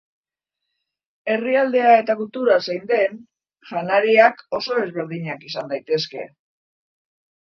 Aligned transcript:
Herrialdea 1.33 1.91
eta 1.97 2.15
kultura 2.23 2.57
zein 2.69 2.89
den, 2.93 3.21
janariak 3.73 4.43
oso 4.61 4.81
ezberdinak 4.87 5.49
izan 5.51 5.71
daitezke. 5.75 6.25